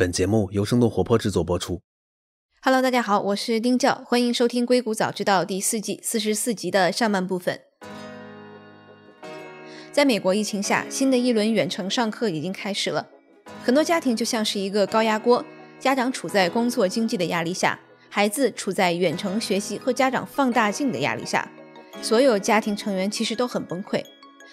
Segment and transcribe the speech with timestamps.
[0.00, 1.82] 本节目由生动活泼制作播出。
[2.62, 7.60] Hello，大家好，我是丁教，欢迎收听《硅谷早知道》第四季四十四集的上半部分。
[9.92, 13.08] 在美国疫情下，新的一轮远程上课已经开始了，
[13.62, 15.44] 很多家庭就像是一个高压锅，
[15.78, 17.78] 家长处在工作经济的压力下，
[18.08, 21.46] 孩子处在远程学习和家长放大镜的压力下，
[22.00, 24.02] 所有家庭成员其实都很崩溃。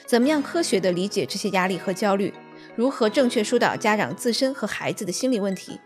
[0.05, 2.33] 怎么样科学的理解这些压力和焦虑？
[2.77, 5.79] 如何正确疏导家长自身和孩子的心理问题？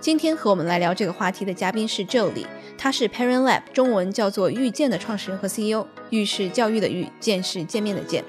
[0.00, 2.46] 今天和我们来聊这个话题的嘉宾是 Joe 李，
[2.78, 5.86] 他是 Parent Lab 中文叫做遇见的创始人和 CEO。
[6.08, 8.24] 遇是教育的遇，见是见面的见。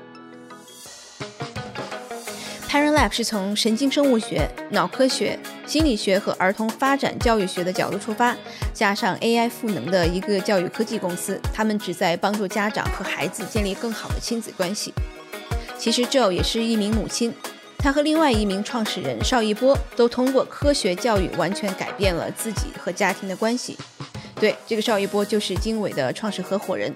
[2.67, 8.35] Parent Lab 是从神经生物学、脑科学、心理学和儿童发展教育学的角度出发，
[8.73, 11.39] 加上 AI 赋能的一个教育科技公司。
[11.53, 14.93] 他们旨在帮助家长和孩子建立更好的亲子关系。
[15.77, 17.33] 其实 Joe 也是一名母亲。
[17.79, 23.77] 他和另外一名创始人邵一波都通过科学教育完全改变了自己和家庭的关系。
[24.35, 26.93] 对，这个邵一波就是经纬的创始合伙人。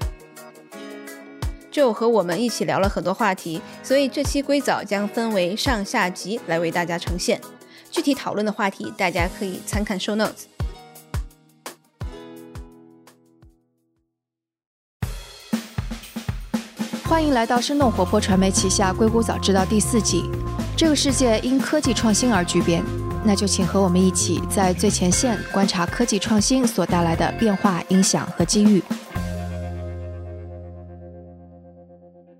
[1.71, 7.39] 就和我们一起聊了很多话题，所以这期硅藻将分为上下集来为大家呈现。
[7.89, 10.47] 具体讨论的话题，大家可以参看 show notes。
[17.05, 20.23] 欢迎来到生动活泼传媒旗下《硅谷早知道》第四季。
[20.81, 22.83] 这个世界因科技创新而巨变，
[23.23, 28.81] 那就请和我们一起在最前线观察科技创新所带来的变化、影响和机遇。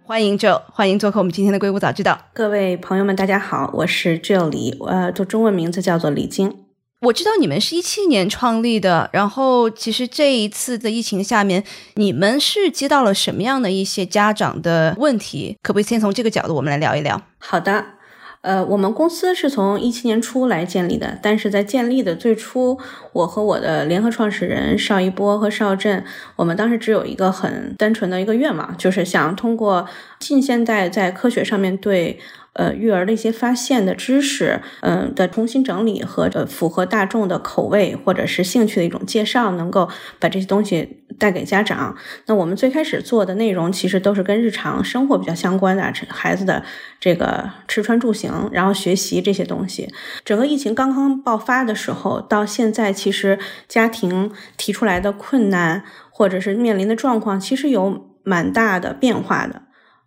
[0.04, 2.14] 欢迎 Joe，欢迎做客我们今天的《硅谷早知道》。
[2.34, 6.66] 各位朋友们，大家好，我是 Joe 李，呃，做中文名字叫做李晶。
[7.02, 15.60] 我知道你们是一七年创立的，然后其实这一次的疫情下面，你们是接到了什么样的一些家长的问题？
[15.62, 17.22] 可不可以先从这个角度我们来聊一聊？
[17.38, 17.86] 好的。
[18.42, 22.80] 呃，我们公司是从一七年初来建立的，但是在建立的最初，
[23.14, 26.04] 我和我的联合创始人邵一波和邵震，
[26.36, 29.88] 我们当时只有一个很单纯的一个愿望，就是想通过
[30.20, 32.20] 近现代在科学上面对。
[32.54, 39.88] 呃，育儿的一些发现的知识，嗯的重新整理和呃符合大众的口味或者是兴趣的一种介绍，能够
[40.20, 41.96] 把这些东西带给家长。
[42.26, 46.62] 那我们最开始做的内容其实都是跟日常生活比较相关的，孩子的
[47.00, 49.88] 这个吃穿住行，然后学习这些东西。
[50.26, 59.62] 整个疫情刚刚爆发的时候，到现在其实家庭提出来的困难或者是面临的状况，其实有蛮大的变化的。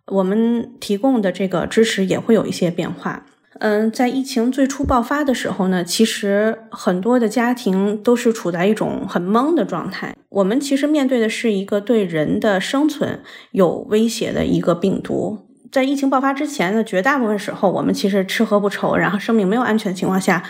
[0.07, 3.25] 我们提供的这个支持也会有一些变化。
[3.59, 10.13] 嗯，在疫情最初爆发的时候呢，其实很多的家庭都是处在一种很懵的状态。
[10.27, 13.21] 我们其实面对的是一个对人的生存
[13.51, 15.47] 有威胁的一个病毒。
[15.71, 20.43] 在疫情爆发之前呢绝大部分时候，我们其实吃喝不愁，然后生命没有安全的情况下。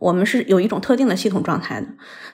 [0.00, 1.86] 我们是有一种特定的系统状态的，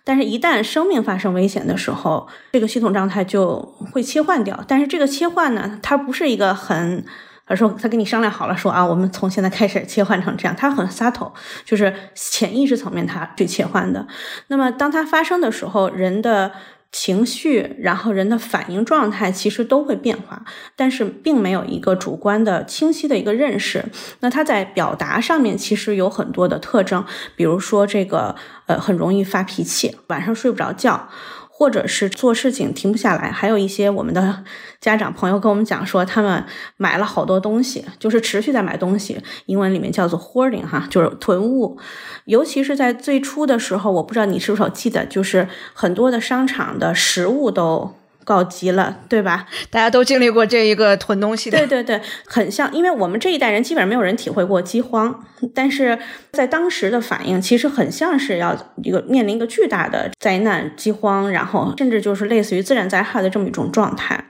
[0.03, 3.61] 但是，一旦生命发生危险的时候，这个系统状态就
[3.93, 4.59] 会切换掉。
[4.67, 7.05] 但是，这个切换呢，它不是一个很，
[7.45, 11.33] 而说他跟你商量好了，说啊，我们从现在开始切换成这样，他很 subtle，，
[11.65, 14.07] 就是潜意识层面他去切换的。
[14.47, 16.53] 那么，当它发生的时候，人的。
[16.99, 20.43] 情绪，然后人的反应状态其实都会变化，
[20.75, 23.85] 但是并没有一个主观的清晰的一个认识。
[24.21, 27.05] 那他在表达上面其实有很多的特征，
[27.37, 31.11] 比如说这个呃很容易发脾气，晚上睡不着觉。
[31.59, 34.45] 或者是做事情停不下来，还有一些我们的
[34.79, 36.45] 家长朋友跟我们讲说，他们
[36.77, 41.79] 买了好多东西，就是持续在买东西，英文里面叫做 hoarding 哈，就是囤物。
[42.27, 47.95] 尤其是在最初的时候，我不知道你是不是记得，就是很多的商场的实物都。
[48.27, 49.47] 告急了，对吧？
[49.71, 55.97] 大家都经历过这一个囤东西的，对对对，很像，因为我们这一代人基本上没有人体会过饥荒，但是
[56.33, 64.25] 在当时的反应其实很像是要一个面临一个巨大的灾难、饥荒，然后甚至就是类似于自然灾害的这么一种状态。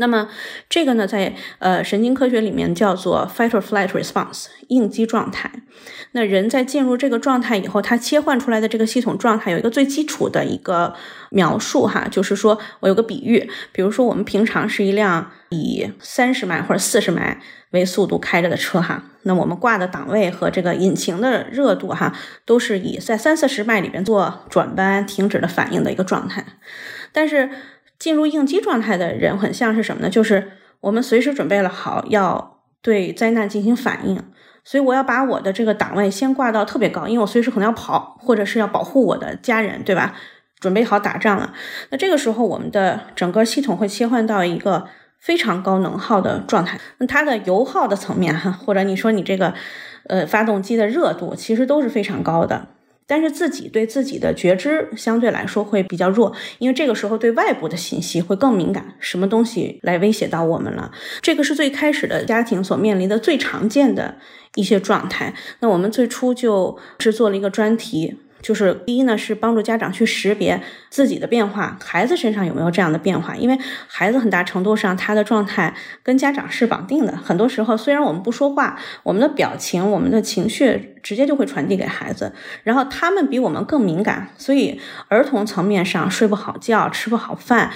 [0.00, 0.28] 那么
[0.68, 5.50] 这个呢，在呃神经科学里面叫做 fight or flight response 应激状态。
[6.12, 10.94] 那人在进入这个状态以后，它切换出来的这个系统状态有一个最基础的一个
[11.30, 22.12] 描述哈，就是说我有个比喻，比如说我们平常是一辆以三十迈或者四十迈为速度开着的车哈，那我们挂的档位和这个引擎的热度哈，
[22.44, 26.44] 都是以在三四十迈里边做转弯停止的反应的一个状态，
[27.12, 27.50] 但是。
[28.00, 30.10] 进入应激状态的人很像是什么呢？
[30.10, 30.50] 就是
[30.80, 34.20] 我们随时准备了好要对灾难进行反应，
[34.64, 40.16] 所以我要把我的这个档位先挂到特别高，因为我随时可能要跑，或者是要保护我的家人，对吧？
[40.58, 41.52] 准备好打仗了。
[41.90, 44.86] 那这个时候，我们的整个系统会切换到一个
[45.18, 46.78] 非常高能耗的状态。
[46.98, 49.54] 那它的油耗的层面哈，或者你说你这个
[50.06, 52.66] 呃发动机的热度其实都是非常高的。
[53.10, 60.92] 但是自己对自己的觉知相对来说会比较弱，因为这个时候对外部的信息会更敏感，什么东西来威胁到我们了？
[61.20, 64.18] 这个是最开始的家庭所面临的最常见的
[64.54, 65.34] 一些状态。
[65.58, 68.16] 那我们最初就制作了一个专题。
[68.42, 73.36] 就是第一呢，是帮助家长去识别自己的变化，孩子身上有没有这样的变化？
[73.36, 77.16] 因为孩子很大程度上他的状态跟家长是绑定的。
[77.16, 82.32] 很多时候，虽然我们不说话，我们的表情、我们的情绪直接就会传递给孩子。
[82.64, 87.70] 然后他们比我们更敏感，所以儿童层面上睡不好觉、吃不好饭。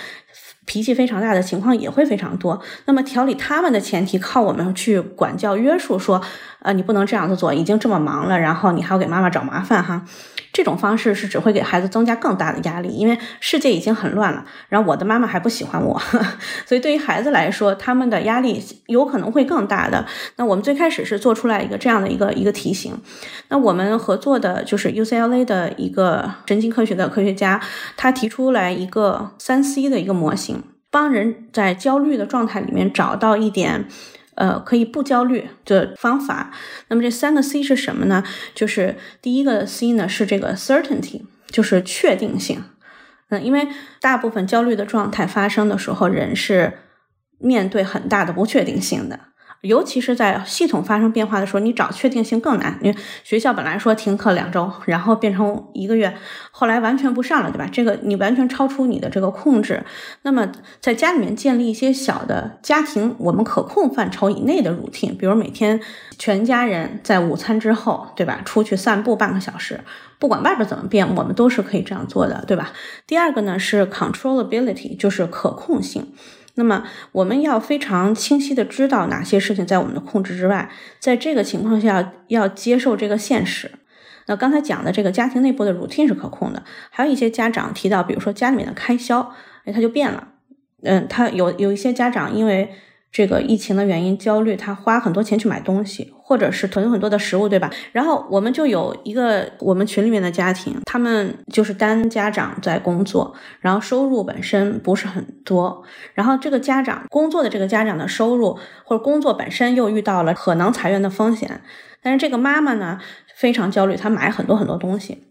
[0.67, 2.59] 脾气非常大的情况也会非常多。
[2.87, 6.23] 那么调理他们的前提，靠我们去管教约束，说，
[6.61, 10.07] 呃，你不能这样子做，已经这么忙了，然后你还要给妈妈找麻烦哈。
[10.55, 16.01] 这种方式是只会给孩子增加更大的压力，因为世界已经很乱了，然后我的妈妈还不喜欢我，
[16.65, 20.07] 所以对于孩子来说，他们的压力有可能会更大的。
[20.37, 22.97] 那我们最开始是做出来一个这样的一个一个题型。
[23.49, 27.61] 那我们合作的就是 UCLA 的一个神经科学的科学家，
[27.97, 30.63] 他提出来一个三 C 的一个模型。
[30.91, 33.89] 帮人在焦虑的状态里面找到一点，
[34.37, 36.51] 呃，可以不焦虑的方法。
[36.89, 38.25] 那么这三个 C 是什么呢？
[38.55, 42.65] 就是第一个 C 呢是这个 certainty，就是确定性。
[43.31, 43.69] 嗯，因为
[44.01, 46.79] 大部分焦虑的状态发生的时候，人是
[47.39, 49.21] 面对很大的不确定性的。
[49.65, 52.79] 尤其是在系统发生变化的时候，你找确定性更难。
[52.83, 56.15] 因为学校本来说停课两周，然后变成一个月，
[56.51, 57.67] 后来完全不上了，对吧？
[57.73, 59.83] 这个你完全超出你的这个控制。
[60.23, 65.81] 那么在家里面建立一些小的家庭我们可控范畴以内的 routine，比如每天
[66.19, 68.43] 全家人在午餐之后，对吧？
[68.45, 69.81] 出去散步半个小时，
[70.19, 72.73] 不管外边怎么变，我们都是可以这样做的，对吧？
[73.07, 76.13] 第二个呢是 controllability，就是可控性。
[76.55, 83.71] 那么我们要非常清晰的知道哪些事情在我们的控制之外，在这个情况下要接受这个现实。
[84.27, 89.33] 那刚才讲的这个家庭内部的 routine 是可控的，还有一些家长提到，比如说家里面的开销，
[89.65, 90.29] 哎，他就变了。
[90.83, 92.73] 嗯，他有有一些家长因为。
[93.15, 97.71] 这个疫情的原因，焦虑，他花很多钱去买东西，或者是囤很多的食物，对吧？
[97.93, 105.85] 然后我们就有一个我们群里面的家庭，他们就是单家长在工作，然后收入本身不是很多，
[106.15, 111.61] 然后这个家长工作的这个家长的收入或者工作本身又遇到了可能裁员的风险，
[112.03, 112.99] 但是这个妈妈呢
[113.37, 115.23] 非常焦虑，她买很多很多东西。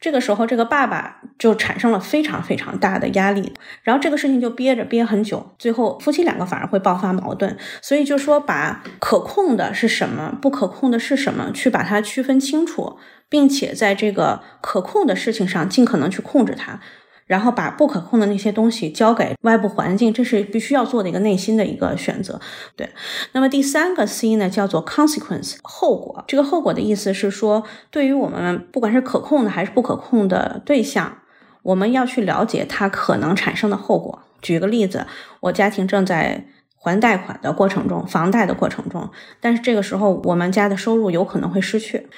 [0.00, 3.52] 这个时候，这个爸爸就产生了非常非常大的压力，
[3.82, 7.56] 然后这个事情就憋着憋很久，最后夫妻两个反而会爆发矛盾。
[7.82, 12.98] 所以就说把可控的是什么，不可控的是什么，去把它区分清楚，
[13.28, 16.80] 并且在这个可控的事情上尽可能去控制它。
[17.30, 22.40] 然后把不可控的那些东西交给外部环境，这是必须要做的一个内心的一个选择。
[22.74, 22.90] 对，
[23.30, 26.24] 那么第三个 C 呢，叫做 consequence 后果。
[26.26, 27.62] 这个后果的意思是说，
[27.92, 31.18] 对于我们不管是可控的还是不可控的对象，
[31.62, 34.22] 我们要去了解它可能产生的后果。
[34.42, 35.06] 举个例子，
[35.38, 39.08] 我家庭正在还贷款的过程中，房贷的过程中，
[39.40, 42.08] 但是这个时候我们家的收入有可能会失去。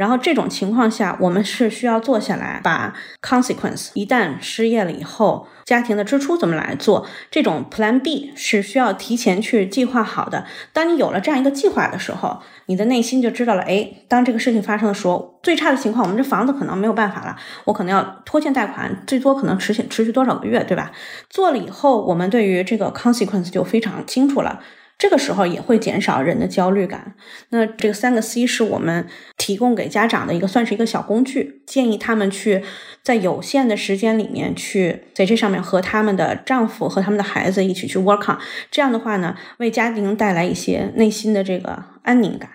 [0.00, 7.06] 然后这种情况下，我们是需要坐下来把 consequence 一旦失业了以后，家庭的支出怎么来做？
[7.30, 10.46] 这种 Plan B 是需要提前去计划好的。
[10.72, 17.36] 当你有了这样一个计划的时候，你的内心就知道了，哎，当这个事情发生的时候，最差的情况，我们这房子可能没有办法了，
[17.66, 20.90] 我可能要拖欠贷款，最多可能持续持续多少个月，对吧？
[21.28, 24.60] 做了以后，我们对于这个 consequence 就非常清楚了。
[25.00, 27.14] 这个时候也会减少人的焦虑感。
[27.48, 29.06] 那这个三个 C 是我们
[29.38, 32.62] 提供给家长的一个，算是一个小工具，建议他们去
[33.02, 38.38] 在有限的时间里面去在这上面和他们的丈夫和他们的孩子一起去 work on。
[38.70, 42.50] 这样的话呢，为家庭带来一些内心的这个安宁感。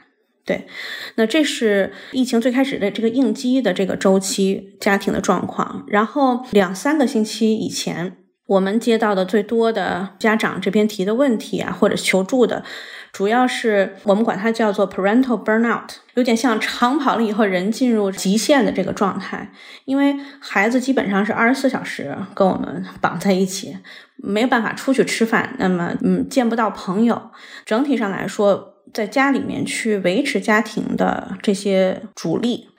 [0.46, 0.68] 对，
[1.16, 5.84] 那这是疫情最开始的这个应激的这个周期家庭的状况。
[5.88, 8.18] 然后两三个星期以前。
[8.48, 12.64] 我们接到的最多的家长这边提的问题啊，或者求助的，
[13.12, 19.52] 主要是我们管它叫做 parental burnout，有点像长跑了以后人进入极限的这个状态。
[19.86, 23.76] 因为孩子基本上是二十四小时跟我们绑在一起，
[24.18, 27.32] 没有办法出去吃饭，那么嗯见不到朋友。
[27.66, 32.70] 整体上来说，在家里面去维持家庭的这些主力。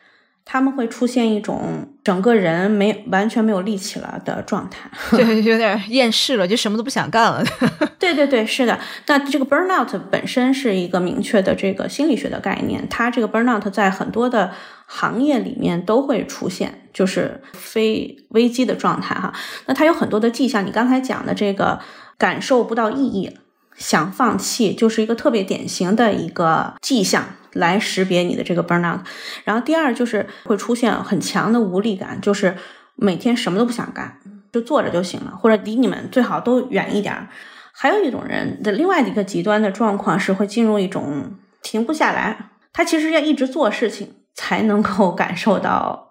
[0.48, 4.88] 他们会出现一种整个人没完全没有力气了的状态，
[5.18, 7.44] 就有点厌世了，就什么都不想干了。
[7.98, 8.78] 对对对，是的。
[9.08, 14.52] 那这个 burnout 本身是一个明确的这个心理学的概念，它这个 burnout 在很多的
[14.86, 19.32] 行业里面都会出现，就是非危机的状态哈。
[19.66, 21.80] 那它有很多的迹象，你刚才讲的这个
[22.16, 23.36] 感受不到意义。
[23.78, 27.26] 想放弃，就是一个特别典型的一个迹象，
[27.56, 29.00] 来识别你的这个 burnout。
[29.44, 32.56] 然后第二就是会出现很强的无力感，就是
[32.94, 34.18] 每天什么都不想干，
[34.52, 37.28] 就坐着就行了，或者离你们最好都远一点。
[37.72, 41.32] 还有一种人的另外一个极端的状况是会进入一种
[41.62, 46.05] 停不下来，他其实要一直做事情才能够感受到。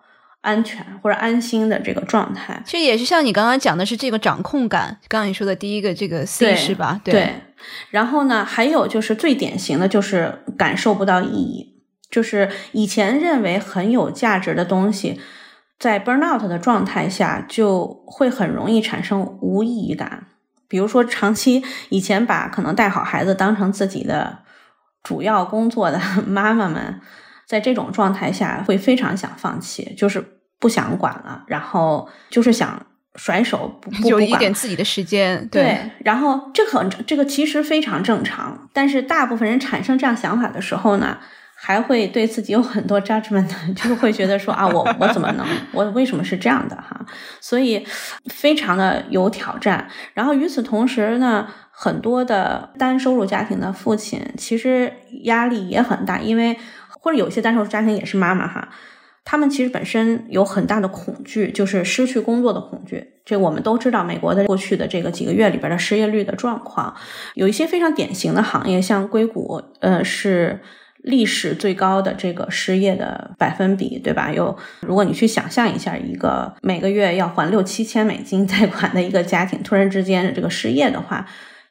[0.46, 4.96] 安全或者安心的这个状态，其实也是像你刚刚讲的是这个掌控感。
[5.08, 7.02] 刚刚你说的第一个这个 C 是吧？
[7.04, 7.42] 对。
[7.90, 15.20] 然后呢，还有就是最典型的就是感受不到意义，就是以前认为很有价值的东西，
[15.80, 20.28] 在 burnout 的状态下就会很容易产生无意义感。
[20.68, 24.40] 比如说，长期以前把可能带好孩子当成自己的
[25.02, 27.02] 主要工作的 妈妈们，
[27.48, 30.34] 在这种状态下会非常想放弃，就是。
[30.60, 32.86] 不想管了，然后就是想
[33.16, 35.48] 甩手，不不有一点自己的时间。
[35.50, 41.18] 对，然后这很这个其实非常正常，但是大部分人产生这样想法的时候呢，
[41.56, 47.06] 还会对自己有很多 judgment， 就是会觉得说啊，我我怎么能，我为什么是这样的哈？
[47.40, 47.86] 所以
[48.34, 49.88] 非常的有挑战。
[50.14, 54.92] 然后与此同时呢，很多的单收入家庭的父亲其实
[55.24, 56.58] 压力也很大，因为
[56.90, 58.68] 或者有些单收入家庭也是妈妈哈。
[59.25, 63.03] 他们其实本身有很大的恐惧，就是失去工作的恐惧。
[63.25, 66.96] 这我们都知道，美国的过去的这个几个月里边的失业率的状况，
[67.34, 70.62] 有一些非常典型的行业，像硅谷，呃，是
[71.01, 74.32] 历史最高的这个失业的百分比，对吧？
[74.32, 81.25] 有，如果你去想象一下，一个每个月要还六七千美金贷款的一个家庭，突然之间这个失业的话。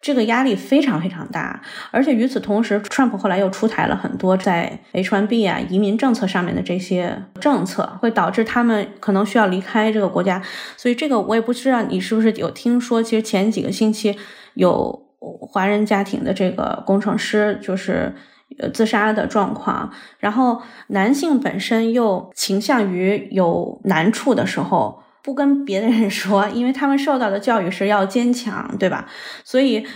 [0.05, 10.43] 这个压力非常非常大，而且与此同时，Trump 后来又出台了很多在 H1B 啊移民政策上面的这些政策，会导致他们可能需要离开这个国家。
[10.77, 14.15] 所以这个我也不知道你是不是有听说，其实前几个星期
[14.53, 18.15] 有华人家庭的这个工程师就是
[18.59, 25.01] 呃自杀的状况，然后男性本身又倾向于有难处的时候。
[25.25, 29.09] 不跟别的人说，因为他们受到的教育是要坚强，对吧？
[29.43, 29.87] 所以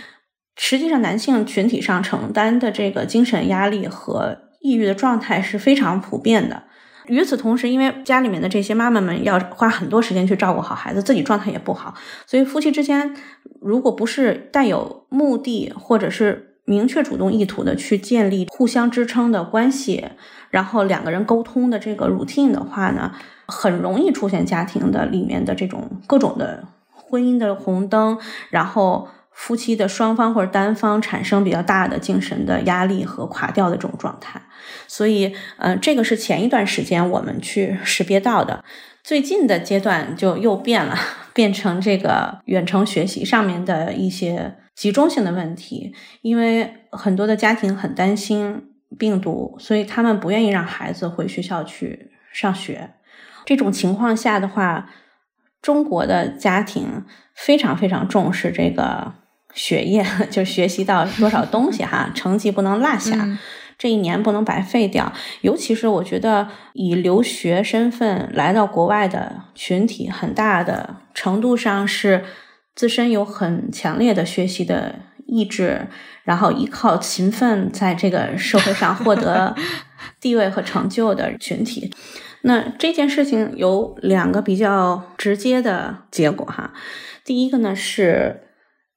[0.57, 6.63] 实际上，男性群体上承担的这个精神压力和抑郁的状态是非常普遍的。
[7.05, 11.93] 与此同时，因为家里面的这些妈妈们要花很多时间去照顾好孩子，自己状态也不好，
[12.25, 13.15] 所以夫妻之间
[13.61, 20.05] 如果不是带有目的或者是明确主动意图的去建立互相支撑的关系，
[20.51, 23.11] 然后两个人沟通的这个 routine 的话呢？
[23.51, 28.19] 很容易出现家庭的里面的这种各种的婚姻的红灯，
[28.51, 34.39] 然后夫妻的双方或者单方产生比较大的精神的压力和垮掉的这种状态。
[34.87, 38.63] 所以，嗯，这个是前一段时间我们去识别到的。
[39.03, 40.95] 最近的阶段就又变了，
[41.33, 45.93] 变成这个远程学习上面的一些集中性的问题。
[46.21, 48.63] 因为很多的家庭很担心
[48.97, 52.91] 病毒，所以他们不愿意让孩子回学校去上学。
[53.45, 54.89] 这种情况下的话，
[55.61, 57.03] 中国的家庭
[57.35, 59.11] 非常非常重视这个
[59.53, 63.37] 学业， 就学习到多少东西哈，成绩不能落下，
[63.77, 65.11] 这一年不能白费掉。
[65.41, 72.23] 尤其是我觉得以留学身份来到国外的群体，很大的程度上是
[72.79, 74.95] 自身有很强烈的学习的
[75.25, 75.89] 意志，
[76.23, 79.53] 然后依靠勤奋在这个社会上获得
[80.21, 81.91] 地位和成就的群体。
[82.43, 86.73] 那这件事情有两个比较直接的结果哈，
[87.25, 88.43] 第一个呢是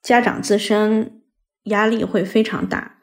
[0.01, 1.21] 家长自身
[1.65, 2.99] 压力会非常大，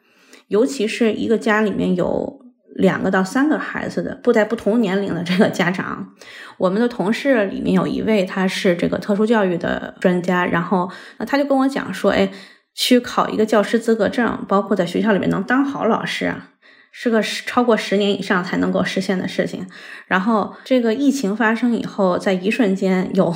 [0.48, 2.39] 尤其是一个家里面有
[2.80, 6.14] 两个到三个孩子的不在不同年龄的这个家长，
[6.58, 12.30] 我们的同事里面有一位他是这个特殊教育的专家，然后那他就跟我讲说，哎，
[12.74, 16.48] 去考一个教师资格证，包括在学校里面能当好老师啊。
[16.92, 19.64] 是个超过十年以上才能够实现的事情。
[20.08, 23.32] 然后这个疫情发生以后，在一瞬间有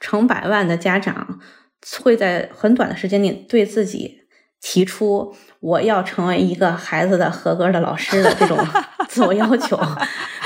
[0.00, 1.40] 成百万的家长
[2.02, 4.23] 会在很短的时间内对自己
[4.66, 8.56] 提出我要成为一个孩子的合格的老师的这种
[9.06, 9.78] 自我要求。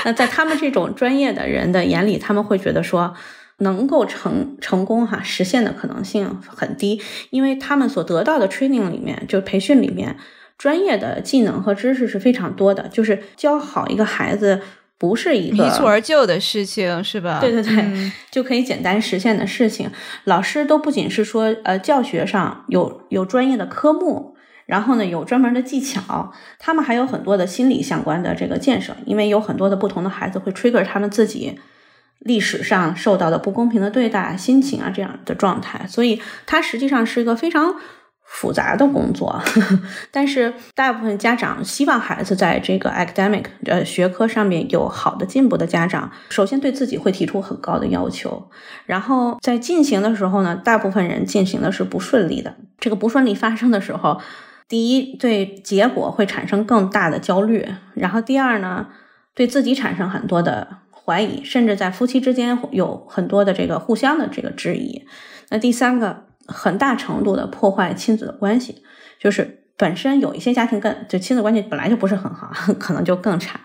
[0.03, 3.15] 那在他们这种专业的人的眼里，他们会觉得说
[3.59, 10.17] 能够成成功哈实现的可能性很低，因为他们所得到的 training 里面就培训里面。
[10.57, 14.59] 专业的技能和知识是非常多的，就是教好一个孩子
[14.99, 17.39] 不是一个一蹴而就的事情，是吧？
[17.39, 19.89] 对对对，就可以简单实现的事情。
[20.25, 31.57] 老师都不仅是说，呃，教学上有有专业的科目，然后呢有专门的技巧，他们还有很多的心理相关的这个建设，因为有很多的不同的孩子会 trigger 他们自己
[32.19, 37.75] 历史上受到的不公平的对待、心情啊这样的状态，所以它实际上是一个非常。
[38.31, 39.41] 复杂的工作，
[40.11, 48.49] 但是大部分家长希望孩子在这个 academic 呃学科上面有好的进步的家长，首先对自己会提出很高的要求，
[48.85, 52.55] 然后在进行的时候呢，大部分人进行的是不顺利的。
[52.79, 54.21] 这个不顺利发生的时候，
[54.69, 58.87] 第一对结果会产生更大的焦虑，然后第二呢，
[59.33, 65.05] 对自己产生很多的怀疑，甚至在夫妻之间有很多的这个互相的这个质疑。
[65.49, 66.28] 那第三个。
[66.49, 68.83] 很大程度的破坏亲子的关系，
[69.19, 73.59] 就是本身有一些家庭跟就亲子关系本来就不是很好， 可能就更差。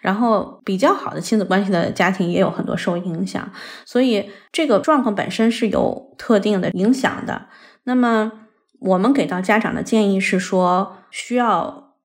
[0.00, 3.50] 然后比较好的亲子关系的家庭也有很多受影响，
[3.84, 7.46] 所以这个状况本身是有特定的影响的。
[7.82, 8.30] 那么
[8.78, 11.96] 我们给到家长的建议是说，需要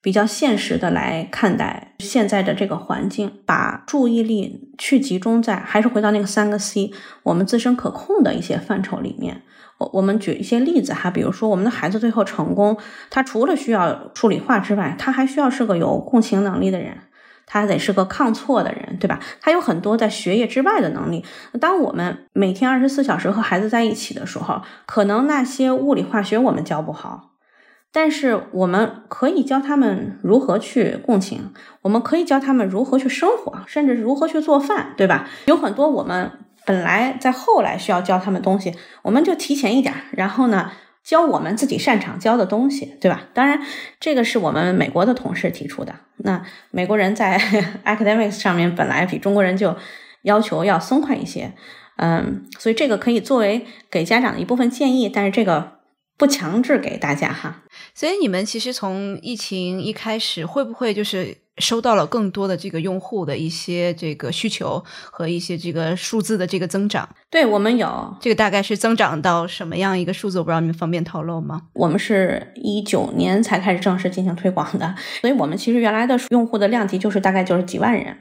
[0.00, 6.92] 比较现实的来看待现在的这个环境，把注意力去集中在还是回到那个三个 C，
[7.24, 9.42] 我们自身可控的一些范畴里面。
[9.80, 12.76] 我我们举一些例子哈，比如说我们的孩子最后成功，
[13.08, 16.98] 他除了需要数理化之外，他还需要是个有共情能力的人，
[17.46, 19.18] 他还得是个抗挫的人，对吧？
[19.40, 21.24] 他有很多在学业之外的能力。
[21.58, 27.30] 当我们每天二十四小时和孩子在一起的时候，可能那些物理化学我们教不好，
[27.90, 35.26] 但是我们可以教他们如何去共情，我们可以教他们如何去生活，甚至如何去做饭，对吧？
[35.46, 36.32] 有很多我们。
[36.66, 40.70] 本来在后来需要教他们东西，我们就提前一点，然后呢
[41.02, 43.22] 教我们自己擅长教的东西，对吧？
[43.32, 43.60] 当然，
[43.98, 45.94] 这个是我们美国的同事提出的。
[46.18, 47.38] 那美国人在
[47.84, 49.74] academics 上面本来比中国人就
[50.22, 51.52] 要求要松快一些，
[51.96, 55.79] 嗯，所以这个可以作为给家长的一部分建议，但是这个
[56.20, 57.64] 不强制给大家哈。
[57.92, 61.38] 所以你们其实从疫情一开始，会不会就是？
[61.58, 67.06] 收到了更多的这个用户的一些这个需求和一些这个数字的这个增长。
[67.28, 70.38] 对我们有这个大概是增长到什么样一个数字？
[70.38, 71.60] 我不知道你们方便透露吗？
[71.74, 78.16] 我们是一九年才开始正式进行推广的，所以我们其实原来的用户的量级就是大概就是几万人。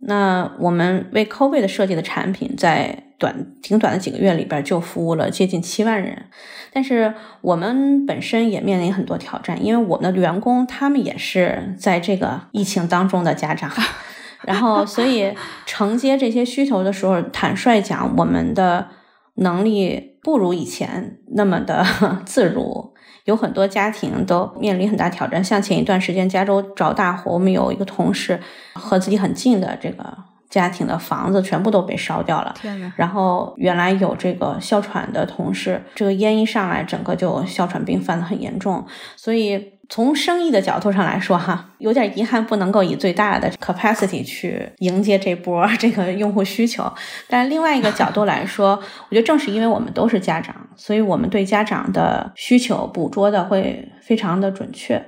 [0.00, 6.26] 那我们为 COVID 设计的产品，在短挺短的几个月里边就服务了接近七万人，
[6.72, 13.68] 但是我们本身也面临很多挑战，因为我们的员工他们也是在这个疫情当中的家长，
[14.46, 15.34] 然后所以
[15.66, 18.86] 承接这些需求的时候，坦率讲，我们的
[19.34, 21.84] 能力不如以前那么的
[22.24, 22.94] 自如。
[23.24, 28.40] 有很多家庭都面临很大挑战，像前一段时间加州着大火，我们有一个同事
[28.72, 30.16] 和自己很近的这个
[30.48, 32.54] 家庭的房子全部都被烧掉了。
[32.58, 39.77] 天然后原来有这个哮喘的同事，这个烟一上来，整个就哮喘病犯的很严重，所以。
[39.88, 46.92] 从生意的角度上来说，哈，有点遗憾，不能够以最大的 capacity 去迎接这波这个用户需求。
[47.26, 55.02] 但另外一个角度来说，我觉得正是因为我们都是家长，所以我们对家长的需求捕捉的会非常的准确。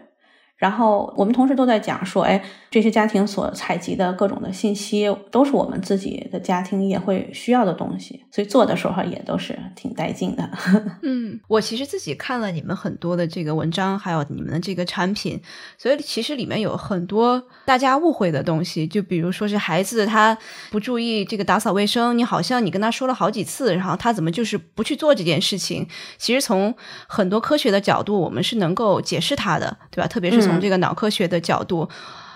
[0.60, 10.50] 然后我们同时都在讲说，哎，这些家庭所采集的各种的信息，都是我们自己的家庭也会需要的东西，所以做的时候也都是挺带劲的。
[11.02, 15.40] 嗯，我其实自己看了你们很多的这个文章，还有你们的这个产品，
[15.78, 20.36] 所以其实里面有很多大家误会的东西，就比如说是孩子他
[20.70, 25.88] 不注意这个打扫卫生，你好像你跟他说了好几次，然后他怎么就是不去做这件事情？
[26.18, 26.74] 其实从
[27.06, 30.06] 很多科学的角度，我们是能够解释他的，对吧？
[30.06, 30.49] 特别是从。
[30.50, 31.88] 从这个脑科学的角度，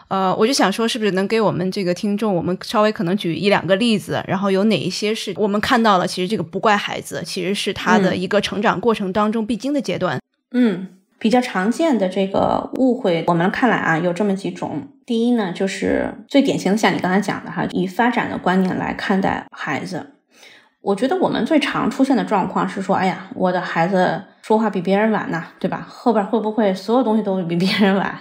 [0.08, 10.20] 呃，我就想说，是不是能给我们这个听众，我们稍微可能举一两个例子，然后有哪一些是我们看到了，其实这个不怪孩子，其实是他的一个成长过程当中必经的阶段。
[10.52, 14.88] 嗯，比较常见的这个误会，我们看来啊，有这么几种。
[15.06, 20.10] 第一呢，就是最典型的，像你刚才讲的哈，以发展的观念来看待孩子。
[20.80, 25.86] 我觉得我们最常出现的状况是说，哎呀，我的孩子说话比别人晚呢，对吧？
[25.88, 28.14] 后边会不会所有东西都比别人晚？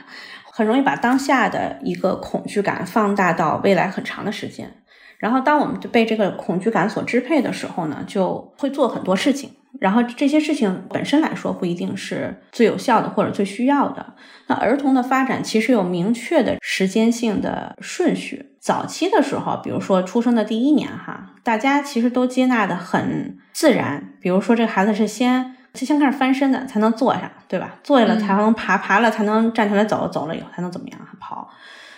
[0.53, 4.73] 很容易把当下的一个恐惧感放大到未来很长的时间。
[5.17, 9.51] 然后，当我们就被这个恐惧感所支配的时候呢，就会做很多事情。
[9.81, 14.13] 然后这些事情本身来说不一定是最有效的或者最需要的。
[14.47, 18.51] 那儿童的发展其实有明确的时间性的顺序。
[18.61, 24.13] 早期的时候，比如说出生的第一年，哈，大家其实都接纳的很自然。
[24.21, 27.75] 比如说这个孩子是先先开始翻身的，才能坐下，对吧？
[27.83, 31.49] 坐下了才能爬，爬了才能站起来走，走了以后才能怎么样跑。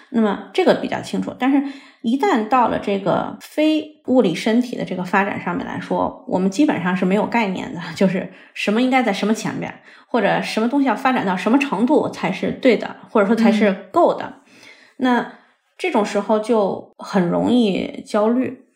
[0.09, 1.63] 那么这个比较清楚，但是。
[2.05, 9.73] 一旦到了这个非物理身体的这个发展上面来说，我们基本上是没有概念的，就是什么应该在什么前边，
[10.07, 14.35] 或者什么东西要发展到什么程度才是对的，或者说才是够的。
[14.97, 15.33] 那
[15.79, 18.67] 这种时候就很容易焦虑。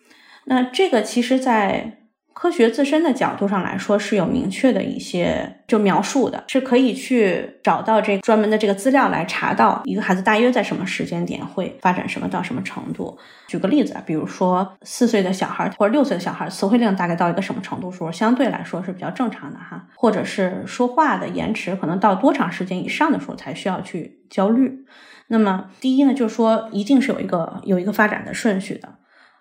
[0.46, 1.99] 那这个其实，在
[2.40, 13.18] 科学自身的角度上来说是有明确的一些就描述的，是可以去找到这专门的这个资料来查到一个孩子大约在什么时间点会发展什么到什么程度。
[13.50, 24.86] 举个例子啊，比如说四岁的小孩或者六岁的小孩词汇量大概到一个什么程度时候相对来说是比较正常的哈，或者是说话的延迟可能到多长时间以上的时候才需要去焦虑。
[25.28, 28.88] 那么第一呢，就是说一定是有一个有一个发展的顺序的。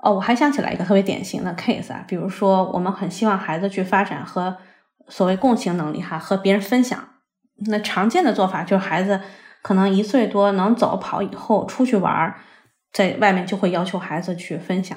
[0.01, 4.57] 哦，我还想起来一个特别典型的 case 啊，比如说我们很希望孩子去发展和
[5.09, 7.09] 所谓共情能力哈，和别人分享。
[7.67, 9.21] 那常见的做法就是孩子
[9.61, 12.33] 可能一岁多能走跑以后出去玩，
[12.93, 14.97] 在外面就会要求孩子去分享。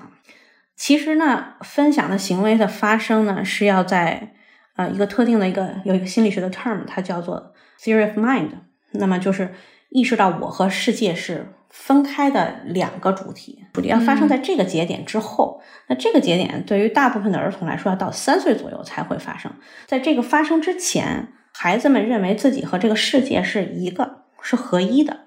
[0.75, 4.33] 其实呢，分享的行为的发生呢，是要在
[4.75, 8.49] 呃一个特定的一个有一个心理学的 term，它叫做 theory of mind。
[8.91, 9.55] 那么就是
[9.89, 11.47] 意识到我和世界是。
[11.71, 15.61] 分开的两个主题，主题要发生在这个节点之后。
[15.87, 19.51] 那这个节点对于大部分的儿童来说，要到三岁左右才会发生。
[19.87, 25.17] 在这个发生之前，孩子们认为自己和这个世界是一个，是合一的。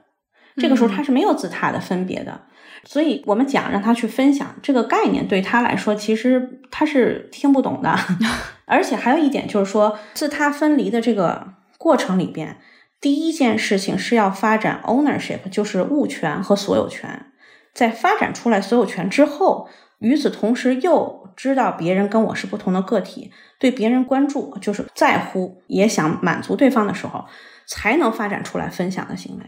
[0.56, 2.42] 这个时候他是没有自他的分别的。
[2.84, 7.98] 所以我们讲让他去分享这个概念，对他来说其实他是听不懂的。
[8.66, 12.58] 而且还有一点就是说，自他分离的这个过程里边。
[13.04, 17.26] 第一件事情是要发展 ownership，就是物权和所有权。
[17.74, 27.26] 在发展出来所有权之后，与此同时又知道别人跟我是不同的个体，对别人关注，就是在乎，也想满足对方的时候，
[27.66, 29.44] 才能发展出来分享的行为。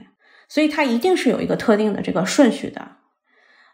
[0.50, 2.86] 所以它一定是有一个特定的这个顺序的。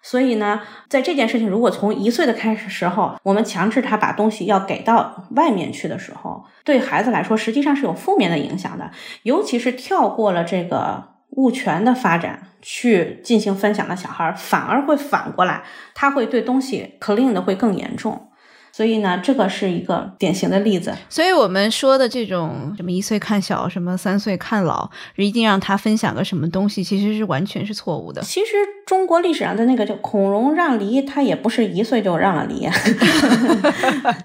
[0.03, 8.91] 所以呢，在这件事情，如果从一岁的开始时候，我们强制他把东西要给到外面去的时候，对孩子来说实际上是有负面的影响的。
[9.23, 15.62] 尤其是跳过了这个物权的发展去进行分享的小孩，反而会反过来，
[15.95, 18.29] 他会对东西 clean 的会更严重。
[18.72, 20.94] 所以呢，这个是一个典型的例子。
[21.11, 28.22] 所以我们说的这种什么一岁看小，什么三岁看老，一定让他分享个什么东西，其实是完全是错误的。
[28.22, 28.52] 其实
[28.87, 32.66] 中国历史上的那个叫孔融让梨，他也不是一岁就让了梨，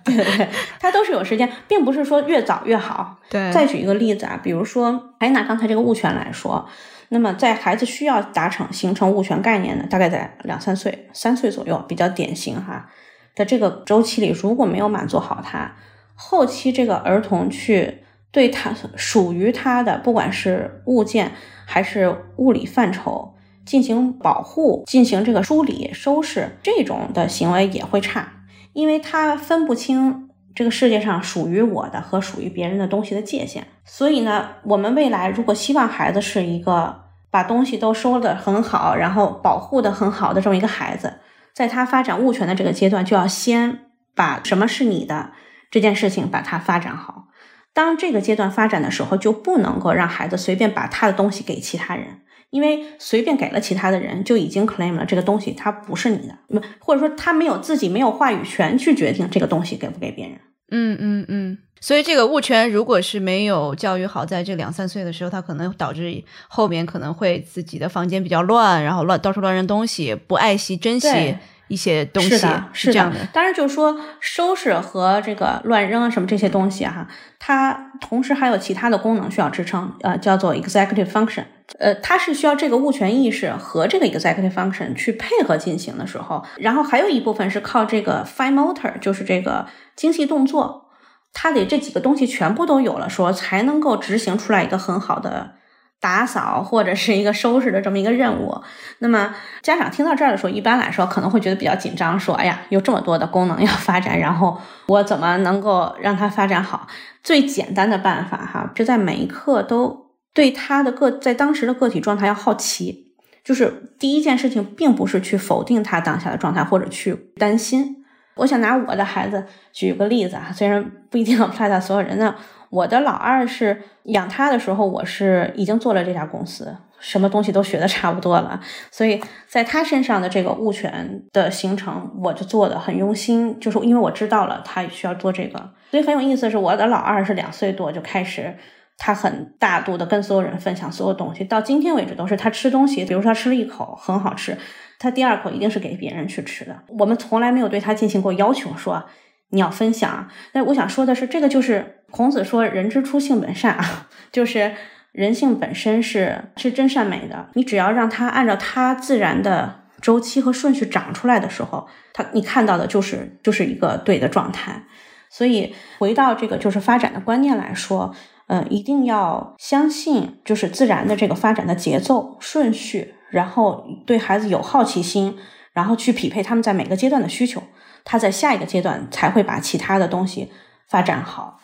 [0.06, 3.18] 对 对， 他都是有时间，并不是说越早越好。
[3.30, 3.52] 对。
[3.52, 6.66] 再举一个例子啊，比如说，还拿刚才这个物权来说，
[7.10, 12.90] 那么在孩子需要达成形成物权概念呢，大概在两三岁、三岁左右，比较典型哈。
[13.38, 15.76] 的这个周期里，如果没有满足好他，
[16.16, 18.00] 后期这个儿童去
[18.32, 21.34] 对他属于他的，不管是物件
[21.66, 28.28] 还是物理范畴进行保护、进行这个梳理、收拾，这种的行为也会差，
[28.74, 33.68] 因为他分不清这个世界上属于我的和属于别人的东西的界限。
[33.86, 41.14] 所以呢，我们未来如果希望孩子是一个把东西都收的很好，然后保护的很好的这么一个孩子。
[41.58, 43.80] 在他发展物权的这个阶段，就要先
[44.14, 45.32] 把什么是你的
[45.72, 47.30] 这件事情把它发展好。
[47.74, 60.38] 当这个阶段发展的时候，就不能够让孩子随便把他的东西给其他人，因为随便给了其他的人，就已经 claim 了这个东西他不是你的，不或者说他没有自己没有话语权去决定这个东西给不给别人。
[60.70, 61.58] 嗯嗯嗯。
[61.80, 72.36] 所以这个物权如果是没有教育好，在这两三岁的时候，他可能导致后面可能会自己的房间比较乱，然后乱到处乱扔东西，不爱惜珍惜一些东西，
[72.74, 73.20] 是这样的。
[73.32, 81.44] 当然，就是说收拾和这个乱扔什么这些东西哈，它同时还有其他的功能需要支撑，呃，叫做 executive function，
[81.80, 90.86] 呃，它是需要这个物权意识和这个 executive function 去配合进行的时候，然后还有一部分是靠这个 fine motor，就是这个精细动作。
[91.34, 95.52] 它得这几个东西全部都有了，说才能够执行出来一个很好的
[96.00, 98.60] 打扫或者是一个收拾的这么一个任务。
[99.00, 106.88] 那么家长听到这儿的时候，一般来说可能会觉得比较紧张，说：“哎呀，有这么多的功能要发展，然后我怎么能够让它发展好？”
[107.22, 110.07] 最简单的办法哈，就在每一刻都
[110.38, 113.08] 对他的个在当时的个体状态要好奇，
[113.44, 118.06] 就是第一件事情，并不是去否定他当下的状态或者去担心。
[118.36, 122.36] 我想拿我的孩子举个例子啊，虽然不一定 apply 到所有人呢。
[122.70, 128.60] 我的老二是养他的时候，我是已经做了这家公司，什么东西都学的差不多了，
[128.92, 138.56] 所以在他身上的这个物权的形成，我就做的很用心，就是因为我知道了他需要做这个，所以很有意思的是，我的老二是两岁多就开始，
[138.98, 144.58] 他很大度的跟所有人分享所有东西，到今天为止都是他吃东西，比如说他吃了一口很好吃。
[145.00, 149.06] 他第二口一定是给别人去吃的，我们从来没有对他进行过要求，说
[149.50, 150.28] 你要分享。
[150.54, 154.74] 那我想说的是，这个就是孔子说“人之初，性本善”啊， 就是
[155.12, 157.50] 人性本身是是真善美的。
[157.54, 164.84] 你只要让他按照他自然的周期和顺序长出来的时候，他你看到的就是就是一个对的状态。
[165.30, 168.16] 所以回到这个就是发展的观念来说，
[168.48, 175.38] 嗯，一定要相信就是自然的这个发展的节奏顺序，然后对孩子有好奇心，
[175.74, 177.62] 然后去匹配他们在每个阶段的需求，
[178.06, 180.50] 他在下一个阶段才会把其他的东西
[180.88, 181.60] 发展好。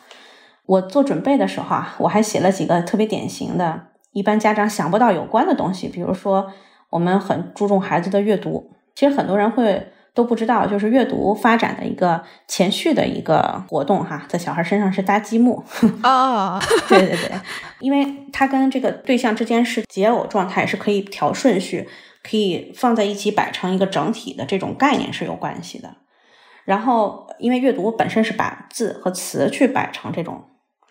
[0.65, 6.51] 我做准备的时候啊，我还写了几个特别典型的，一般家长想不到有关的东西，比如说
[6.89, 9.93] 我们很注重孩子的阅读，其实很多人会。
[10.13, 15.63] 都不知道，就是阅读发展的一个前序的一个活动哈，在小孩身上是搭积木
[16.02, 17.32] 啊， 对对对，
[17.80, 21.89] 因为它跟这个对象之间是解偶状态，是可以调顺序，
[22.21, 25.95] 可以放在一起摆成一个整体的这种概念是有关系的。
[26.65, 30.43] 然后，因为阅读本身是把字和词去摆成这种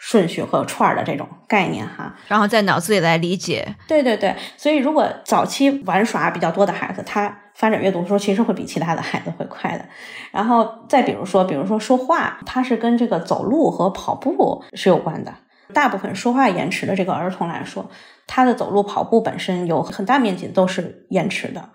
[0.04, 3.76] 顺序和串儿的这种概念哈，然后在脑子里来理解。
[3.86, 7.38] 对对对，所以如果早期玩耍比较多的孩子，他。
[7.54, 9.84] 发展阅读的时候，其实会比其他的孩子会快的。
[10.32, 15.34] 然后再比如说，比如说说话，它是跟这个走路和跑步是有关的。
[15.74, 17.90] 大部分说话延迟的这个儿童来说，
[18.26, 21.68] 他的走路、跑步本身有很大面积都是延迟的。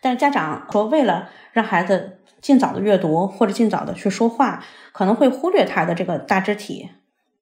[0.00, 6.90] 但是家长说，为了让孩子尽早的阅读或者尽早的去说话，可能会忽略他的这个大肢体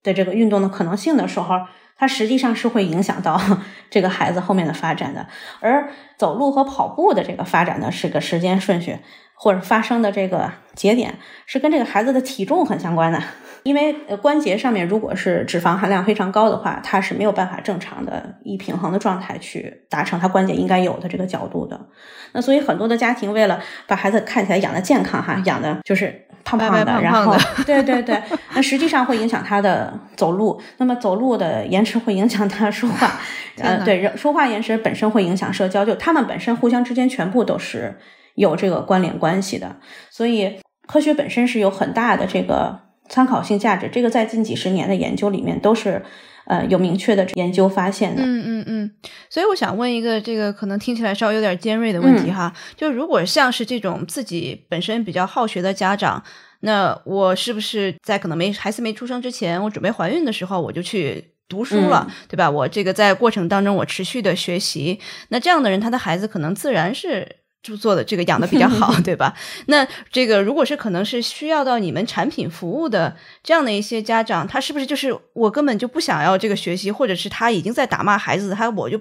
[0.09, 1.55] 的这个运动的可能性的时候。
[2.01, 3.40] 它实际上是会影响到
[3.90, 5.27] 这个孩子后面的发展的，
[5.59, 8.97] 而走路和跑步的这个发展呢，是个时间顺序
[9.35, 13.21] 或者发生的这个节点是跟这个孩子的体重很相关的，
[13.64, 13.92] 因为
[14.23, 21.88] 关节上面如果是脂肪含量非常高的话，它是没有办法正常的以平衡的状态去达成它关节应该有的这个角度的。
[22.33, 26.27] 那所以很多的家庭为了把孩子看起来养的健康哈，养的就是。
[26.56, 27.34] 胖胖的，然后
[27.66, 28.20] 对对对，
[28.54, 30.61] 那实际上会影响他的走路。
[30.78, 33.20] 那么走路的延迟会影响他说话，
[33.61, 37.98] 呃，对，说话延迟本身会影响社交，就他们本身互相之间全部都是
[38.34, 39.76] 有这个关联关系的。
[40.11, 46.02] 所以科学本身是有很大的这个参考性价值，这个在近几十年的研究里面都是。
[46.48, 48.22] 呃，有明确的研究发现的。
[48.22, 48.90] 嗯嗯嗯，
[49.28, 56.22] 所以我想问一个这个可能听起来稍微有点尖锐的问题哈，就如果像是这种自己本身比较好学的家长，
[56.61, 62.50] 那我是不是在可能没孩子没出生之前，我准备怀孕的时候我就去读书了，对吧？
[62.50, 67.37] 我这个在过程当中我持续的学习，那这样的人他的孩子可能自然是。
[67.62, 69.35] 就做的这个养的比较好， 对吧？
[69.66, 79.01] 那这个如果是可能是需要到你们产品服务的这样的一些家长，他是不是就是我根本就不想要这个学习，或者是他已经在打骂孩子，他我就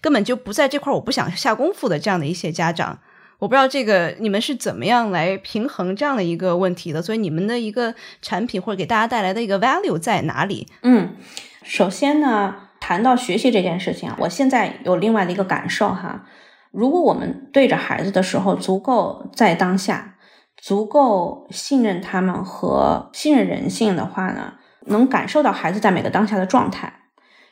[0.00, 2.98] 根本就不在这块我不想下功夫的这样的一些家长，
[3.38, 7.02] 我不知道这个你们是怎么样来平衡这样的一个问题的？
[7.02, 7.92] 所以你们的一个
[8.22, 10.68] 产品或者给大家带来的一个 value 在哪里？
[10.82, 11.16] 嗯，
[11.64, 16.24] 首先呢，谈到学习这件事情啊，我现在有另外的一个感受哈。
[16.72, 20.16] 如果我们对着孩子的时候足够在当下，
[20.56, 24.54] 足够信任他们和信任人性的话呢，
[24.86, 26.92] 能感受到孩子在每个当下的状态，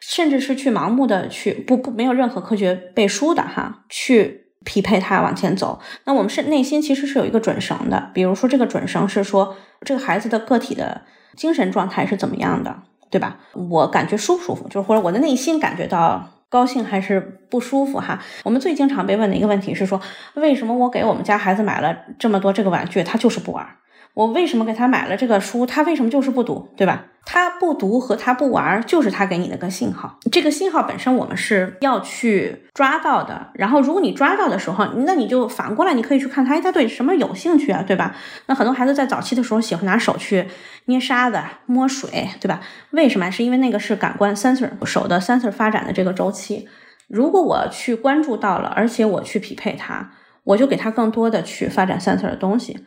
[0.00, 5.78] 甚至是去盲目的去不不没有任何科学背书的哈，去匹配他往前走。
[6.04, 11.02] 那我们是内心其实是有一个准绳的，比如说这个准绳是说这个孩子的个体的
[11.36, 13.38] 精神状态是怎么样的，对吧？
[13.52, 16.30] 我感觉舒不舒服，就是或者我的内心感觉到。
[16.54, 17.18] 高兴还是
[17.50, 18.22] 不舒服哈？
[18.44, 20.00] 我们最经常被问的一个问题是说，
[20.34, 23.66] 为什么我给我们家孩子买了这么多这个玩具，他就是不玩？
[24.14, 27.06] 我为什么给他买了这个书，他为什么就是不读，对吧？
[27.26, 30.18] 他不读和他不玩，就是他给你的个信号。
[30.30, 33.48] 这个信号本身我们是要去抓到的。
[33.54, 38.14] 然后，如果你抓到的时候，那你就反过来，你可以去看他，哎，他对什么有兴趣啊，对吧？
[38.46, 40.46] 那很多孩子在早期的时候喜欢拿手去
[40.84, 42.60] 捏沙子、摸水，对吧？
[42.90, 43.30] 为什么？
[43.30, 46.68] 是因为那个是感官 sensor 手的 sensor 发展的这个周期。
[47.08, 50.12] 如果我去关注到了，而且我去匹配他，
[50.44, 52.84] 我就给他更多的去发展 sensor 的东西。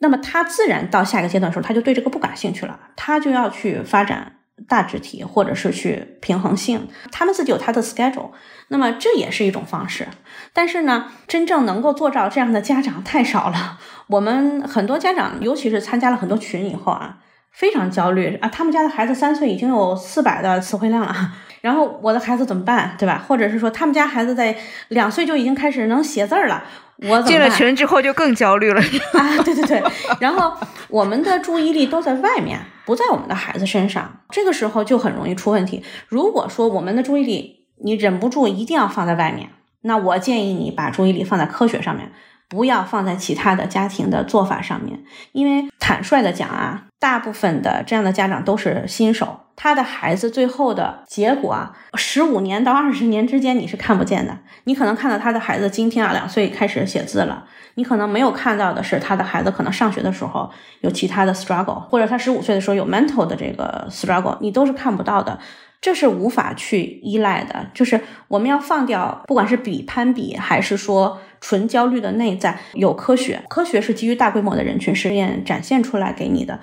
[0.00, 4.36] 那么他自然到下一个阶段的时候，他就对这个不感兴趣了，他就要去发展
[4.68, 8.30] 大肢体或者是去平衡性，他们自己有他的 schedule，
[8.68, 10.08] 那么这也是一种方式。
[10.52, 13.78] 但是呢，真正能够做到这样的家长太少了。
[14.08, 17.18] 我们很多家长，尤其是参加了很多群以后啊，
[17.52, 21.14] 非常焦虑啊，他们家的孩子三岁已经有四百的词汇量了，
[21.60, 23.22] 然后我的孩子怎么办，对吧？
[23.28, 24.56] 或者是说他们家孩子在
[24.88, 26.64] 两岁就已经开始能写字儿了。
[27.08, 28.80] 我进了群之后就更焦虑了
[29.14, 29.38] 啊！
[29.42, 29.82] 对对对，
[30.20, 30.52] 然后
[30.88, 35.82] 我们的注意力都在外面，不在我们的孩子身上，这个时候就很容易出问题。
[36.08, 39.50] 如果说我们的注意力你忍不住一定要放在外面，
[39.82, 42.12] 那我建议你把注意力放在科学上面，
[42.48, 45.02] 不要放在其他的家庭的做法上面。
[45.32, 49.40] 因为坦率的讲啊，大部分的这样的家长都是新手。
[49.62, 54.38] 他的孩子最后的结果啊，十五年到二十年之间你是看不见的。
[54.64, 57.44] 你可能看到他的孩子今天啊两岁开始写字了，
[57.74, 65.38] 你可能没有看到的是他的孩子可能上学的时候有其他的 struggle，或者他十五岁的时候有 mental 的这个 struggle，你都是看不到的。
[65.82, 76.60] 这是无法去依赖的，就是我们要放掉，不管是比攀比还是说纯焦虑的内在，有科学，科学是基于大规模的人群实验展现出来给你的。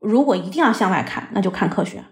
[0.00, 2.02] 如果一定要向外看，那就看科学。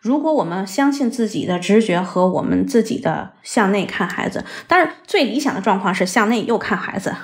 [0.00, 7.14] 如果我们相信自己的直觉和我们自己的向内看孩子，但是最理想的状况是向内又看孩子，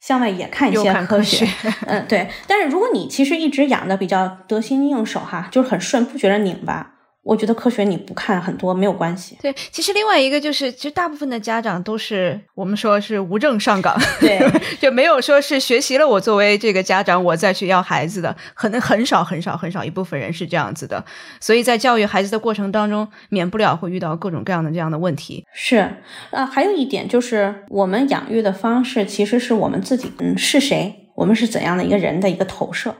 [0.00, 1.46] 向外也看一些科学。
[1.86, 2.28] 嗯，对。
[2.46, 6.91] 但是如果你其实一直养的比较得心应手哈，就是很顺，不觉得拧巴。
[7.24, 9.38] 我觉得科学你不看很多没有关系。
[9.40, 14.40] 对，其实另外一个就是，其实大部分的家长都是我们说是无证上岗，对，
[14.80, 21.04] 就没有说是学习了我作为这个家长我再去要孩子的，可能很少很少很少一部分人是这样子的。
[21.40, 25.46] 所以在教育孩子的过程当中，免不了会遇到各种各样的这样的问题。
[25.52, 25.88] 是，
[26.32, 32.92] 啊，还有一点就是我们养育的方式其实是我们自己，嗯，是谁，我们是怎样的一个人的一个投射。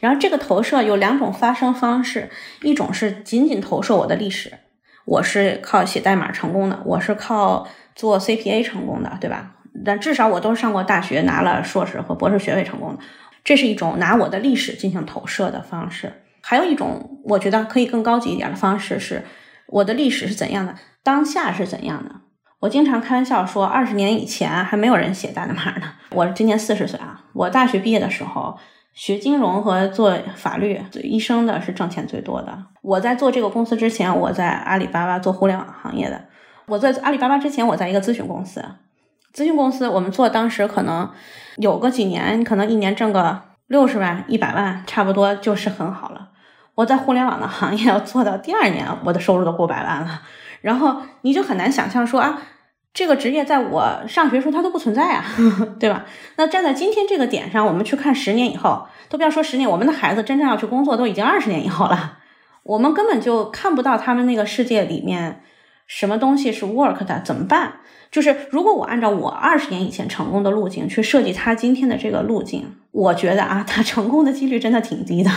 [0.00, 2.30] 然后这个投射有两种发生方式，
[2.62, 4.52] 一种是仅仅投射我的历史，
[5.04, 9.56] 我是靠写代码成功的，我是靠做 CPA 成功的，对吧？
[9.84, 13.02] 但至少我都是上过大学，拿了硕士和博士学位成功的，
[13.42, 16.12] 这是一种拿我的历史进行投射的方式。
[16.42, 19.24] 还有一种，我觉得可以更高级一点的方式是，
[19.66, 22.12] 我的历史是怎样的，当下是怎样的。
[22.60, 25.94] 我经常开玩笑说，二十年以前还没有人写代码呢。
[26.10, 28.56] 我今年四十岁啊，我大学毕业的时候。
[28.92, 32.66] 学金融和做法律、做医生的是挣钱最多的。
[32.82, 36.24] 我在做这个公司之前，我在阿里巴巴做互联网行业的。
[36.66, 38.64] 我在阿里巴巴之前，我在一个咨询公司。
[39.32, 41.08] 咨询公司我们做当时可能
[41.56, 46.30] 有个几年，可能一年挣个六十万、一百万，差不多就是很好了。
[46.74, 50.22] 我在互联网的行业做到第二年，我的收入都过百万了。
[50.60, 52.42] 然后你就很难想象说啊。
[52.94, 55.24] 这个职业在我上学时候它都不存在啊，
[55.78, 56.04] 对吧？
[56.36, 62.18] 那站在今天这个点上，我们去看十年以后，都不要说十年，我们的孩子真正要去工作都已经二十年以后了，
[62.64, 65.42] 我们根本就看不到他们那个世界里面
[65.86, 67.74] 什么东西是 work 的，怎么办？
[68.10, 75.30] 就是如果我按照我二十年以前成功的路径去设计他今天的这个路径，我觉得啊，他成功的几率真的挺低的。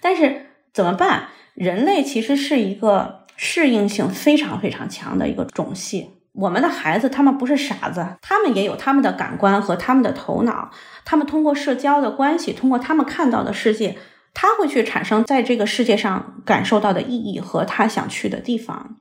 [0.00, 1.24] 但是怎么办？
[1.54, 6.12] 人类其实是一个适应性非常非常强的一个种系。
[6.38, 10.70] 我们的孩子，他们不是傻子，他们也有他们的感官和他们的头脑。
[11.04, 13.98] 他们通过社交的关系，通过他们看到的世界，
[14.34, 18.98] 他会去产生在这个世界上感受到的意义和他想去的地方。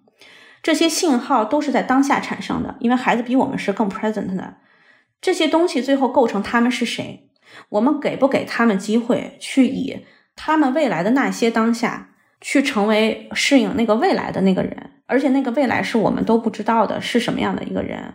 [0.63, 4.55] 这些信号都是在当下产生的，因为孩子比我们是更 present 的。
[5.21, 7.29] 这些东西最后构成他们是谁，
[7.69, 12.09] 我们给不给他们机会去以他们未来的那些当下
[12.41, 14.91] 去成为适应那个未来的那个人。
[15.05, 18.13] 而且那个未来是我们都不知道的，是什么样的一个人？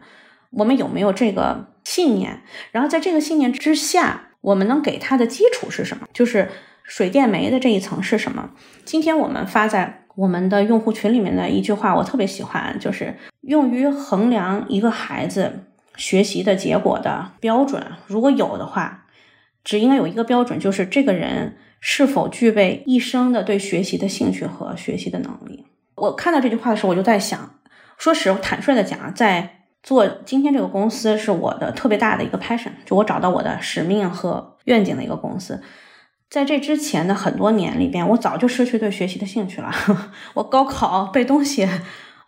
[0.50, 2.42] 我们有没有这个信念？
[2.70, 6.06] 然后在这个信念之下，我们能给他的基础是什么？
[6.12, 6.50] 就是
[6.84, 8.50] 水电煤的这一层是什么？
[8.84, 15.64] 今天我们发在我们的用户群里面的一句话，我特别喜欢，就是用于衡量一个孩子
[15.96, 19.06] 学习的结果的标准，如果有的话，
[19.64, 25.66] 只应该有一个标准，就是这个人是否具备一生的对学习的兴趣和学习的能力。
[25.96, 27.56] 我看到这句话的时候，我就在想，
[27.98, 35.60] 说实坦率的讲，在做今天这个公司是我的特别大的一个 passion，就我找到我的使命和愿景的一个公司。
[36.30, 39.70] 在这之前的很多年里边，我早就失去对学习的兴趣了。
[40.34, 41.68] 我高考背东西，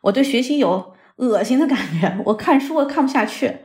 [0.01, 3.59] 我对学习有恶心的感觉，我看书我看不下去。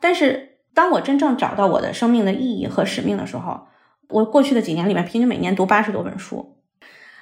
[0.00, 3.68] 但是当我真正找到我的生命的意义和使命的时候，
[4.08, 6.54] 我过去的几年里面，平均每年读八十多本书。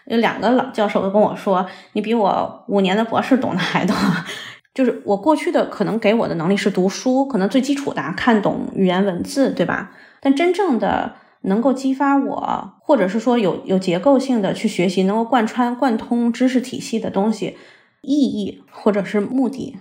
[0.06, 3.96] 有两个老教授都跟我说：“你比我五年的博士懂得还多。
[4.74, 9.92] ”就是我过去的可能给我的能力是读书，可能最基础的看懂语言文字，对吧？
[10.20, 17.56] 但真正的能够激发我，或者是说有有结构性的去学习，能够贯穿贯通知识体系的东西，
[18.02, 19.78] 意义或者是目的，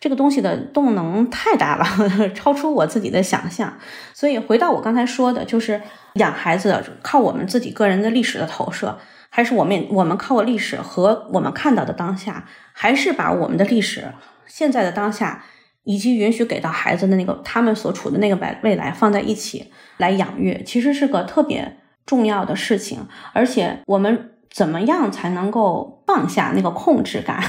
[0.00, 1.84] 这个东西的动能太大了，
[2.34, 3.76] 超出我自己的想象。
[4.14, 5.80] 所以回到我刚才说的，就是
[6.14, 8.98] 养孩子靠我们自己个人的历史的投射。
[9.30, 14.12] 还是我们我们靠历史和我们看到的当下，还是把我们的历史、
[14.46, 15.44] 现在的当下，
[15.84, 21.76] 以及允许给到孩子的那个他们所处的那个未未来放在一起来养育，其实是个特别
[22.06, 23.06] 重要的事情。
[23.34, 27.42] 而且我们怎么样才能够放下那个控制感？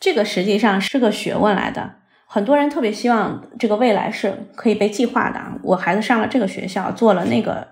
[0.00, 1.96] 这个实际上是个学问来的。
[2.26, 5.40] 很多人特别希望这个未来是可以被计划的。
[5.62, 7.66] 我孩子上了这个学校，做了那个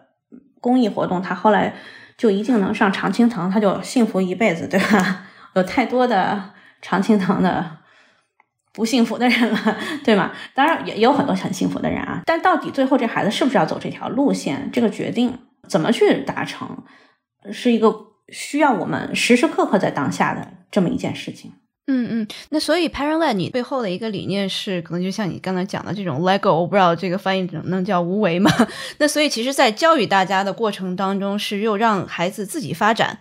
[0.61, 1.75] 公益活动，他后来。
[2.19, 5.27] 就一定能上常青藤，他就幸福一辈子，对吧？
[5.53, 7.77] 有太多的常青藤的
[8.73, 10.33] 不幸福的人了，对吗？
[10.55, 16.85] 当然也也有很多很幸福的人啊，但到底最后这孩子是不是要走这条路线，这个决定怎么去达成，
[17.53, 17.95] 是一个
[18.31, 21.53] 需要我们时时刻刻在当下的这么一件事情。
[21.89, 28.51] 嗯嗯，那所以 Parent Led 你背后的一个理念是，可能就像你刚才讲的这种 Lego，我不知道这个翻译能能叫无为吗？
[28.99, 33.19] 那所以其实，在教育大家的过程当中，是又让孩子自己发展，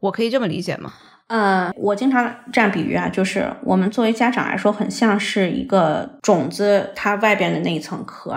[0.00, 0.92] 我可以这么理解吗？
[1.28, 8.36] 呃，我经常这样比喻啊，就是我们作为家长来说，很像是一个种子，它外边的那一层壳，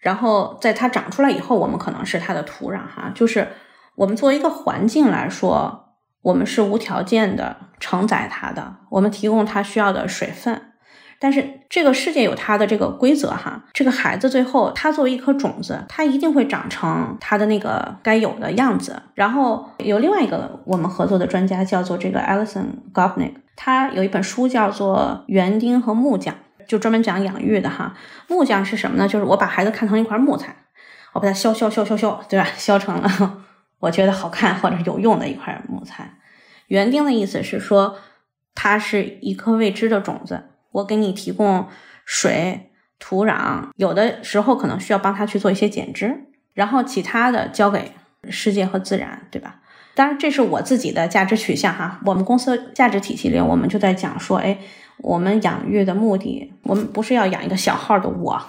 [0.00, 3.46] 然后在它长出来以后，我们可能是它的土壤哈，就是
[3.94, 5.84] 我们作为一个环境来说。
[6.26, 10.60] 我们是无条件的承载它的，我们提供它需要的水分，
[11.20, 13.62] 但是这个世界有它的这个规则哈。
[13.72, 19.00] 这个孩子最后，他作为一颗种子，他一定会长成他的那个该有的样子。
[19.14, 26.34] 然后有另外一个我们合作的专家叫做这个 Alison Gopnik，他有一本书叫做《园丁和木匠》，
[26.66, 27.94] 就专门讲养育的哈。
[28.26, 29.06] 木匠是什么呢？
[29.06, 30.56] 就是我把孩子看成一块木材，
[31.12, 32.48] 我把它削削削削削，对吧？
[32.56, 33.45] 削成了。
[33.80, 36.14] 我觉得好看或者有用的一块木材，
[36.68, 37.96] 园丁的意思是说，
[38.54, 41.66] 它是一颗未知的种子，我给你提供
[42.04, 47.92] 水、土壤，有的时候可能需要帮他去做一些剪枝，然后其他的交给
[48.30, 49.60] 世界和自然，对吧？
[49.94, 52.00] 当然，这是我自己的价值取向哈。
[52.04, 54.58] 我们公司价值体系里，我们就在讲说，哎，
[54.98, 58.42] 我们养育的目的，我们不是要养一个小号的我，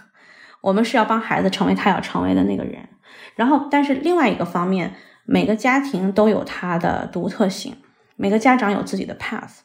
[0.60, 2.88] 我们是要帮孩子成为他要成为的那个人。
[3.34, 7.76] 然后，但是另外一个方面，每个家庭都有它的独特性，
[8.16, 9.60] 每个家长有自己的 path。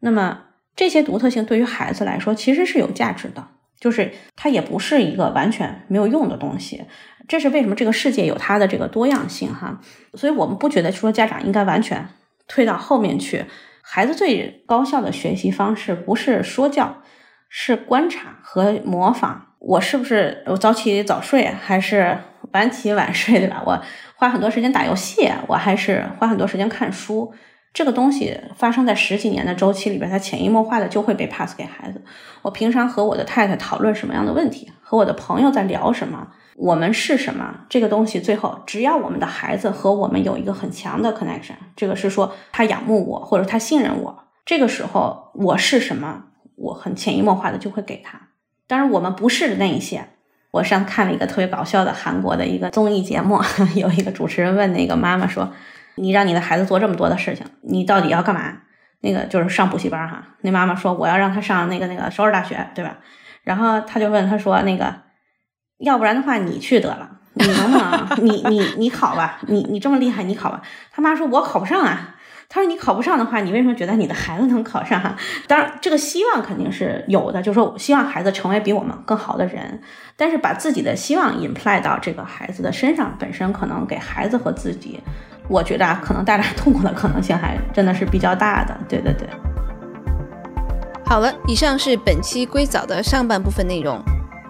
[0.00, 0.40] 那么
[0.74, 3.46] 这些独特性对于孩子来说其实是有价值的，
[3.78, 6.84] 就是它也不是一个完全没有用的东西。
[7.28, 9.80] 这是为什么这个世界有它的这个多样性哈。
[10.14, 12.08] 所以我们不觉得说家长应该完全
[12.48, 13.44] 退到后面去。
[13.82, 17.02] 孩子最高效的学习方式不是说教，
[17.48, 19.51] 是观察和模仿。
[19.62, 22.18] 我是不是我早起早睡，还是？
[22.52, 23.62] 晚起晚睡，对吧？
[23.64, 23.80] 我
[24.16, 27.32] 花很多时间打游戏，我还是花很多时间看书。
[27.72, 32.02] 这个东西发生在十几年的周期里边，它潜移默化的就会被 pass 给孩子。
[32.42, 46.24] 我平常和我的太太讨论什么样的问题，和我的朋友在聊什么，我们是什么，这个东西最后只要我们的孩子和我们有一个很强的 connection，这个是说他仰慕我或者他信任我，这个时候我是什么，
[46.56, 48.21] 我很潜移默化的就会给他。
[48.72, 50.02] 当然，我们不是那一些。
[50.50, 53.38] 我上次看了一个特别搞笑的韩国的一个综艺节目，
[53.76, 55.52] 有一个主持人问那个妈妈说
[55.96, 58.40] ：“你让你的孩子做这么多的事情，你到底要干嘛？”
[59.04, 60.24] 那个就是上补习班哈。
[60.40, 62.96] 那妈妈说：“我要让他上那个那个首尔大学，对吧？”
[63.44, 64.94] 然后他就问他说：“那个，
[65.80, 68.08] 要不然的话你去得了，你能不能？
[68.24, 72.11] 你你你考吧，你你这么厉害，你考吧。”他妈说：“我考不上啊。”
[72.54, 75.16] 他说：“你考不上的话，你为什么觉得你的孩子能考上？
[75.48, 79.80] 当然，这个希望肯定是有的，就是说希望孩子成为比我们更好的人。
[80.18, 85.00] 但是把自己的希望 imply 到这个孩子的身上，本身可能给孩子和自己，
[85.48, 88.78] 我觉得啊，可能带来痛苦的可能性还真的是比较大的。
[88.86, 89.26] 对对对。
[91.06, 93.98] 好了，以上是本期硅藻的上半部分内容，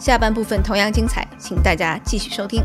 [0.00, 2.64] 下半部分同样精彩，请大家继续收听。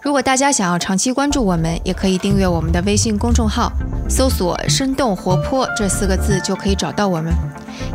[0.00, 3.72] 如果大家想要长期关注我们，也可以订阅我们的微信公众号，
[4.08, 7.32] 搜索“生动活泼”这四个字就可以找到我们。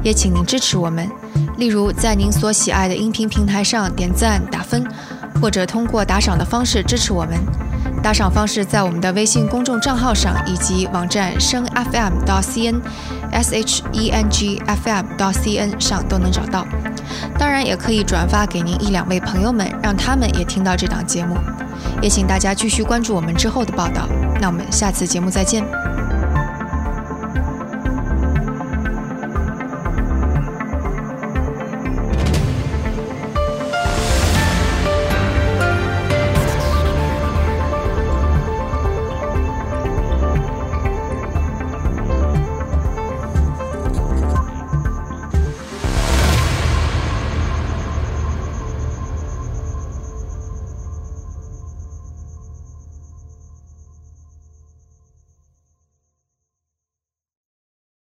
[0.04, 1.10] 也请您支持我们，
[1.58, 4.86] 例如在您所喜爱的音频平台上点赞打分，
[5.42, 7.40] 或者通过打赏的方式支持我们。
[8.06, 12.80] 打赏方式在我们的微信公众账号上以及网站声 FM 到 CN
[13.32, 16.68] S H E N G F M 到 C N 上都能找到。
[17.40, 21.36] 当然，也可以转发给您一两位朋友们，让他们也听到这档节目。
[22.00, 24.08] 也请大家继续关注我们之后的报道。
[24.40, 25.66] 那我们下次节目再见。